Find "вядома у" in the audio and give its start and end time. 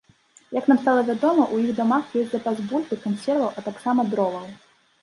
1.09-1.59